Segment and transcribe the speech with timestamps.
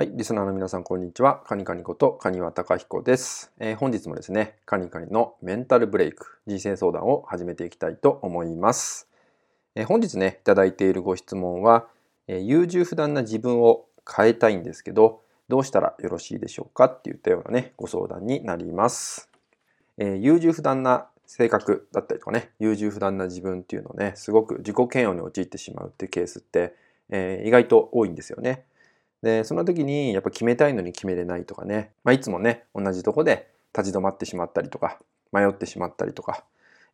[0.00, 1.42] はい、リスナーの皆さん、こんにちは。
[1.46, 9.10] カニカニことカニワタカヒコです、えー、本日もですね、カニカニのメンタルブレイク、人生相談を始めていきたいと思います。
[9.74, 11.86] えー、本日ね、いただいているご質問は、
[12.28, 16.86] えー、優柔不断な自分を変えたいんですけど、どうしたらよろしいでしょうか？
[16.86, 19.28] って言ったようなね、ご相談になります。
[19.98, 26.74] え優柔不断な性格だったりとかね、優柔不断な自分っていうのね、すごく自己嫌悪に陥ってしまうっていうケースって、
[27.10, 28.64] え意外と多いんですよね。
[29.22, 34.98] で、その時にやっぱ決めたいのに決めれないとかね、まあ、いつもね、同じとこで立ち止まってしまったりとか、
[35.32, 36.44] 迷ってしまったりとか、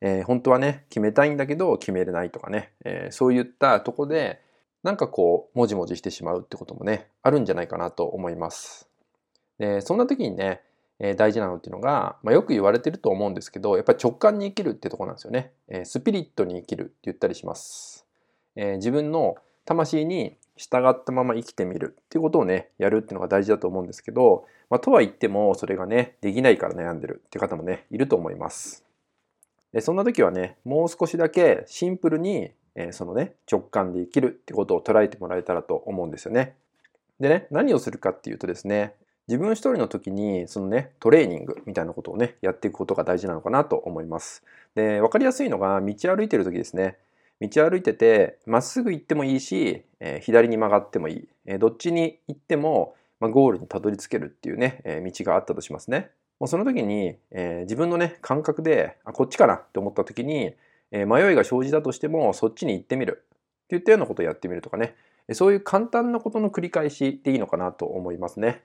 [0.00, 4.40] えー、本当はね、決めたいんだけど決めれないとかね、えー、そういったとこで、
[4.82, 8.88] なんかこう、もじもじしてしまうってこともね、あるんじゃないかなと思います。
[9.58, 10.60] で、そんな時にね、
[10.98, 15.52] えー、大事なのっていうのが、まあ、よく言われてると思うんですけど、やっぱり直感に生きるってとこなんですよね。
[15.68, 18.06] えスピリットに生きるって言ったりします。
[18.54, 28.84] え自分の魂に従ったまま生きてみるっていうことをね、やるっていうのが大事だと思うんですけど、まあ、とは言ってもそれがね、できないから悩んでるっていう方もね、いると思います。
[29.72, 36.54] でそんな時はね、もう少しだけシンプルに、えー、そのね、直感で生きるってことを捉えてもらえたらと思うんですよね。
[37.20, 38.94] でね、何をするかっていうとですね、
[39.28, 44.44] 自分一人の時にそのね、トレーニングみたいなことをね、やっていくことが大事なのかなと思います。
[44.74, 46.96] で、わかりやすいのが道歩いてる時ですね。
[47.40, 51.28] 道歩いてて、まっすぐ行ってもいいし、えー、左に曲がってもいい。
[51.46, 56.10] えー、どっちに行っても、まあ、ゴールにたどり着けるっていうね、えー、道があったとしますね。
[56.38, 60.54] もうその時に、え自分のね、感覚で、あ、こっちかなって思った時に、
[60.90, 63.24] え迷いが生じたとしても、そっちに行ってみる。
[63.64, 64.96] っていったようなことをやってみるとかね。
[65.32, 68.62] そういう簡単なことの繰り返しでいいのかなと思いますね。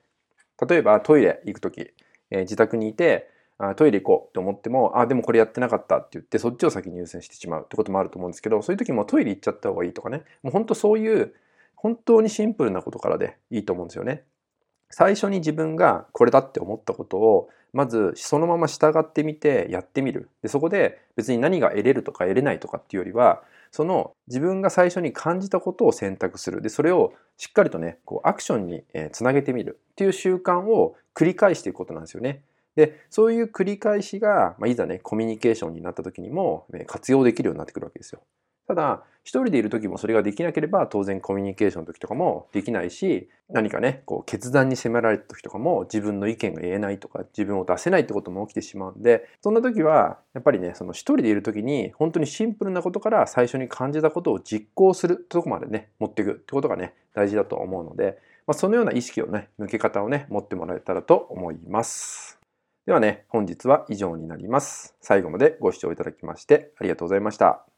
[0.68, 1.94] 例えばトイレ行く時、
[2.30, 3.30] え自宅にいて、
[3.64, 11.34] あトイレ行こうって思っても、あ、でもこれやってなかったって言って、そっちを先に優先してしまうってこともあると思うんですけど、そういう時もトイレ行っちゃった方がいいとかね、もう本当そういう、
[11.76, 14.24] 本当にシンプルなことからでいいと思うんですよね。
[14.90, 20.30] 最初に自分がこれだって思ったことを、まずそのまま従ってみてやってみる。
[20.42, 26.62] で、そこで別に何が得れるとか得れないとかっていうよりは、その自分が最初に感じたことを選択する。
[26.62, 28.84] で、それをしっかりとね、こうアクションに
[29.14, 32.44] つなげてみるっていう習慣を繰り返していくことなんですよね。
[32.76, 38.22] で、そういう繰り返しが、まあ、いざね、コミュニケーションになった時にも、ね、活用できるようになってくるわけですよ。
[38.68, 58.18] ただ、一人でいる時もそれができなければ、当然コミュニケーションの時とかもできないし、何かね、こう決断に迫られた時とかも自分の意見が言えないとか、自分を出せないってことも起きてしまうんで、そんな時は、やっぱりね、その一人でいる時に、本当にシンプルなことから最初に感じたことを実行するとこまでね、持っていくってことがね、大事だと思うので、
[58.48, 62.41] まあ、そのような意識をね、向け方をね、持ってもらえたらと思います。
[62.86, 64.96] ではね、本日は以上になります。
[65.02, 67.71] 最後までご視聴いただきましてありがとうございました。